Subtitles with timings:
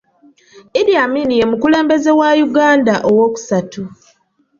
[0.79, 3.81] Idi Amin ye mukulembeze wa Uganda owokusatu.